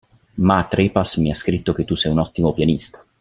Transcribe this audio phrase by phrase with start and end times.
[0.41, 3.05] Ma Trepas mi ha scritto che tu sei un ottimo pianista.